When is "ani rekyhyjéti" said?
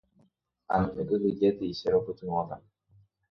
0.77-1.69